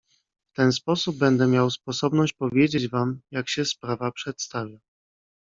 "W 0.51 0.55
ten 0.55 0.71
sposób 0.71 1.17
będę 1.17 1.47
miał 1.47 1.69
sposobność 1.69 2.33
powiedzieć 2.33 2.87
wam, 2.89 3.21
jak 3.31 3.49
się 3.49 3.65
sprawa 3.65 4.11
przedstawia." 4.11 4.77